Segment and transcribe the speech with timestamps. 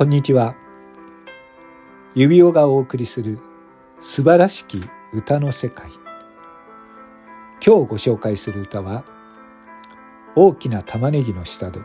[0.00, 0.56] こんにちは。
[2.14, 3.38] 指輪がお送りする
[4.00, 4.80] 素晴らしき
[5.12, 5.90] 歌の世界。
[7.62, 9.04] 今日ご紹介する歌は
[10.36, 11.80] 大きな玉ねぎの下で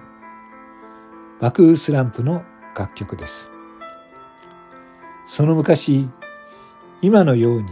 [1.42, 3.50] バクースランプの楽曲です。
[5.28, 6.08] その昔
[7.02, 7.70] 今のように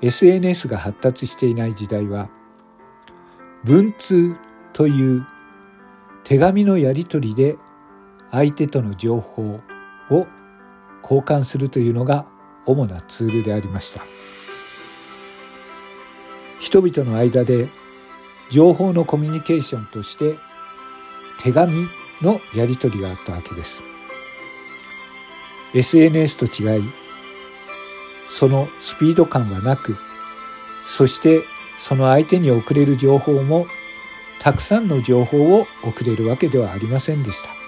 [0.00, 2.28] SNS が発達していない時代は
[3.62, 4.34] 文通
[4.72, 5.24] という
[6.24, 7.58] 手紙のやり取りで
[8.32, 9.60] 相手との情報
[10.10, 10.26] を
[11.02, 12.26] 交換するというのが
[12.66, 14.04] 主なツールでありました。
[16.58, 17.68] 人々の間で
[18.50, 20.38] 情報のコミュニケーションとして
[21.38, 21.88] 手紙
[22.22, 23.82] のやり取りがあったわけです。
[25.74, 26.84] SNS と違い
[28.28, 29.96] そのスピード感はなく
[30.86, 31.42] そして
[31.78, 33.66] その相手に送れる情報も
[34.40, 37.61] たくさんの情報を送れるわけではありませんでした。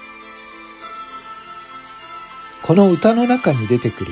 [2.65, 4.11] この歌の中に出てくる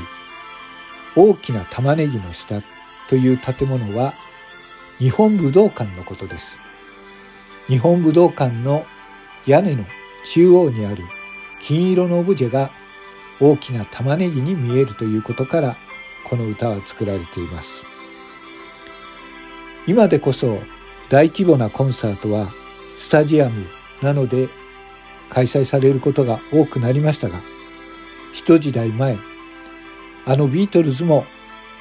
[1.16, 2.62] 大きな玉ねぎの下
[3.09, 4.14] という建物は
[5.00, 6.59] 日本武道館のことです。
[7.68, 8.86] 日本武道館の
[9.48, 9.86] 屋根の
[10.24, 11.04] 中央にある
[11.64, 12.70] 金色のオブジェが
[13.42, 15.76] 大きな玉ねぎに見えるということから
[16.30, 17.81] この歌は作られています。
[19.88, 20.59] 今でこそ
[21.09, 22.54] 大規模なコンサートは
[23.00, 23.66] スタジアム
[24.04, 24.48] なので
[25.31, 27.42] 開催されることが多くなりましたが
[28.34, 29.17] 一時代前
[30.26, 31.26] あのビートルズも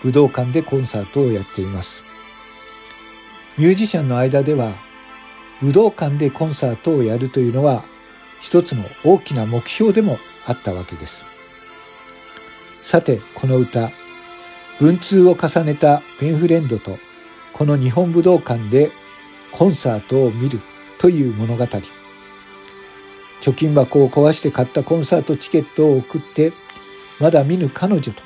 [0.03, 2.03] 武道館でコンサートをやっています。
[3.56, 4.75] ミュージシャンの間では
[5.61, 7.84] 武道館でコンサートをやるというのは
[8.41, 11.25] 一つの大きな目標でもあったわけです。
[12.83, 13.91] さてこの歌
[14.78, 16.98] 文通を重ねたペンフレンドと
[17.53, 18.91] この日本武道館で
[19.53, 20.61] コンサートを見る
[20.98, 21.66] という物語。
[23.42, 26.53] 貯金箱を壊して買ったコンサートチケットを送って
[27.19, 28.22] まだ見ぬ彼女と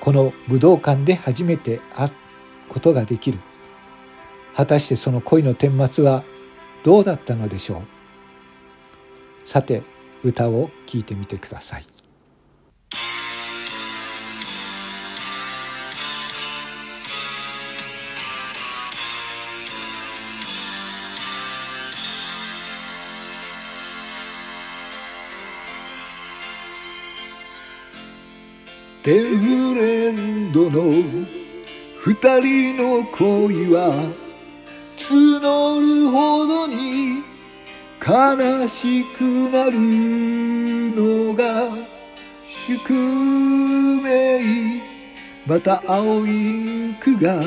[0.00, 2.12] この武道館で初めて会う
[2.68, 3.40] ことができる。
[4.54, 6.24] 果たしてその恋の顛末は
[6.82, 7.82] どうだったのでしょう。
[9.44, 9.82] さて
[10.22, 11.86] 歌を聴いてみてください。
[29.02, 30.82] ペンフレンドの
[32.00, 34.12] 二人の恋は
[34.98, 37.22] 募るほどに
[37.98, 39.78] 悲しくなる
[40.94, 41.70] のが
[42.46, 44.82] 宿命
[45.46, 46.52] また青いイ
[46.88, 47.42] ンクが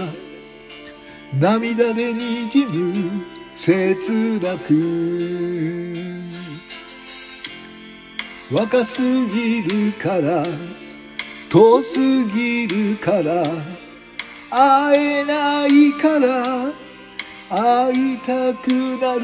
[1.40, 3.24] 涙でにじむ
[3.56, 4.74] 切なく
[8.52, 10.44] 若すぎるから
[11.53, 12.00] 遠す
[12.34, 13.44] ぎるから
[14.50, 16.72] 会えないから
[17.47, 19.22] 会いたくなる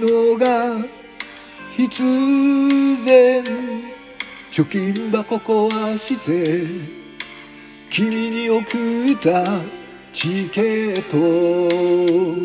[0.00, 0.82] のが
[1.76, 2.02] 必
[3.04, 3.44] 然
[4.50, 6.66] 貯金箱壊して
[7.90, 8.62] 君に送
[9.12, 9.60] った
[10.10, 12.40] チケット。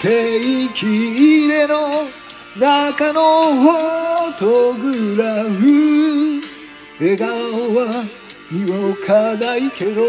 [0.00, 2.04] 定期入れの
[2.56, 6.40] 中のフォトグラフ。
[6.98, 8.04] 笑顔は
[8.50, 10.02] 動かないけど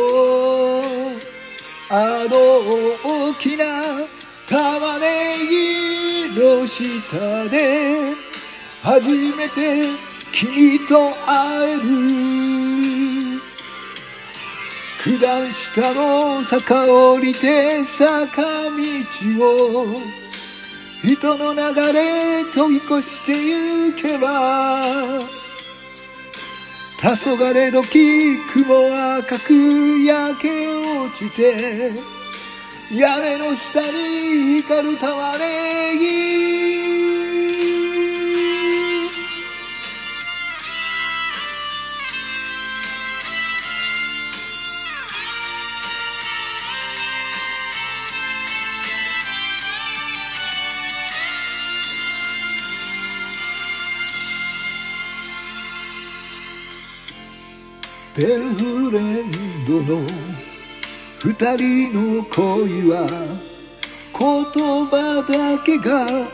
[1.89, 2.37] あの
[3.03, 3.65] 大きな
[4.47, 8.13] 玉ねぎの下で
[8.81, 9.89] 初めて
[10.31, 12.37] 君と会える。
[15.03, 18.75] 九段下の坂降りて坂道
[19.39, 20.01] を
[21.03, 25.21] 人の流れ飛び越してゆけば
[26.99, 31.91] 黄昏時雲は赤く焼け落ちて
[32.91, 35.96] 屋根の下に光るたわれ
[58.17, 59.31] ペンフレン
[59.63, 60.01] ドの
[61.19, 63.07] 二人の恋は
[64.17, 66.27] 言葉だけが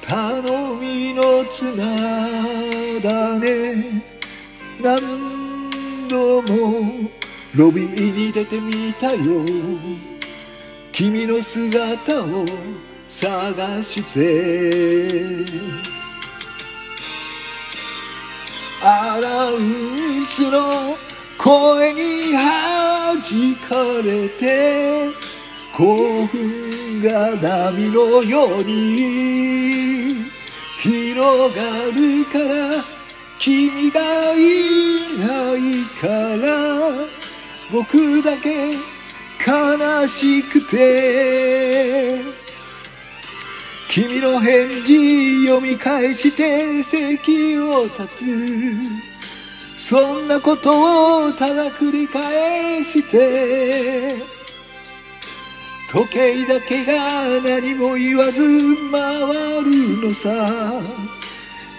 [0.00, 4.02] 頼みの綱だね。
[4.82, 7.08] 何度も
[7.54, 9.44] ロビーに出てみたよ。
[10.90, 12.44] 君の姿を
[13.06, 15.95] 探して。
[18.82, 20.96] アナウンスの
[21.38, 23.20] 声に弾
[23.68, 23.74] か
[24.04, 25.10] れて
[25.74, 30.26] 興奮が波のように
[30.78, 32.84] 広がるから
[33.38, 36.06] 君がいないか
[36.36, 37.06] ら
[37.72, 38.72] 僕だけ
[39.46, 42.45] 悲しくて。
[43.96, 48.06] 君の返事読み返して席を立
[49.78, 49.88] つ。
[49.88, 54.16] そんなことをただ繰り返して。
[55.90, 58.42] 時計だけが何も言わず
[58.92, 60.28] 回るのさ。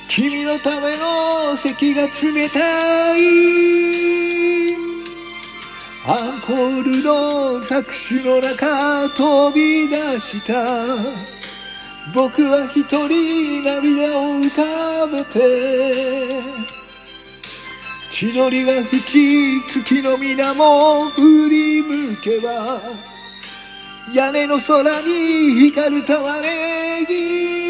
[0.10, 4.74] 君のための席が冷たい。
[6.08, 11.37] アンコールの拍手の中飛び出した。
[12.14, 16.42] 僕は一人涙を浮かべて
[18.12, 22.82] 千鳥が吹き月の水面振り向けば
[24.14, 27.68] 屋根の空に光る玉ねぎ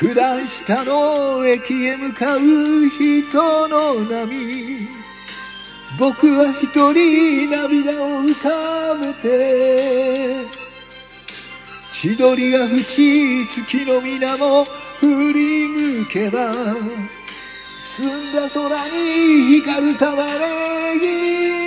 [0.00, 2.40] 九段下の駅へ向かう
[2.88, 4.88] 人の波
[5.98, 10.61] 僕は一人涙を浮かべて
[12.02, 14.64] 千鳥が淵月の皆も
[14.98, 16.52] 振り向けば
[17.78, 21.61] 澄んだ空に光る玉ねぎ。